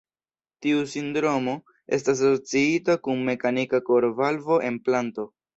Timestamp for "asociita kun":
2.31-3.23